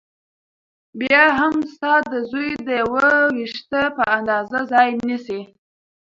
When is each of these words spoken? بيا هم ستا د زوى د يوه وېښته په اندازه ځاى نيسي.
بيا 0.99 1.23
هم 1.39 1.55
ستا 1.73 1.93
د 2.11 2.13
زوى 2.29 2.49
د 2.67 2.69
يوه 2.81 3.09
وېښته 3.35 3.81
په 3.97 4.03
اندازه 4.17 4.59
ځاى 4.71 4.89
نيسي. 5.07 5.41